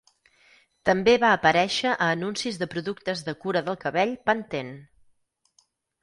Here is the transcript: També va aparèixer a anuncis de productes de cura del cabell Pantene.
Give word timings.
També 0.89 1.11
va 1.23 1.33
aparèixer 1.33 1.91
a 1.91 2.07
anuncis 2.13 2.57
de 2.61 2.67
productes 2.71 3.21
de 3.27 3.35
cura 3.43 3.61
del 3.67 3.77
cabell 3.83 4.15
Pantene. 4.31 4.73